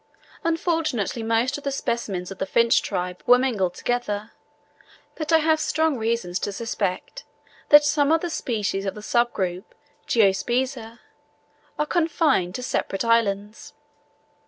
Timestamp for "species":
8.31-8.87